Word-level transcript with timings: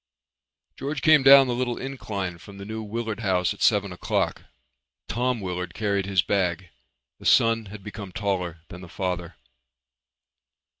George 0.77 1.03
came 1.03 1.21
down 1.21 1.45
the 1.45 1.53
little 1.53 1.77
incline 1.77 2.39
from 2.39 2.57
the 2.57 2.65
New 2.65 2.81
Willard 2.81 3.19
House 3.19 3.53
at 3.53 3.61
seven 3.61 3.91
o'clock. 3.93 4.45
Tom 5.07 5.39
Willard 5.39 5.75
carried 5.75 6.07
his 6.07 6.23
bag. 6.23 6.71
The 7.19 7.25
son 7.27 7.65
had 7.67 7.83
become 7.83 8.11
taller 8.11 8.61
than 8.69 8.81
the 8.81 8.89
father. 8.89 9.35